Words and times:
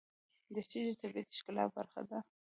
دښتې 0.53 0.79
د 0.85 0.89
طبیعت 1.01 1.27
د 1.31 1.37
ښکلا 1.39 1.65
برخه 1.75 2.01
ده. 2.09 2.19